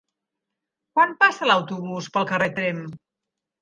[0.95, 2.85] Quan passa l'autobús pel carrer Tremp?